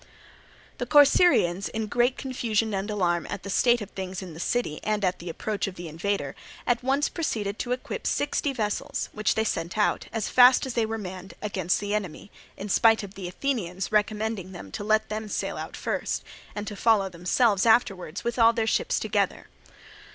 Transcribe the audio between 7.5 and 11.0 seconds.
to equip sixty vessels, which they sent out, as fast as they were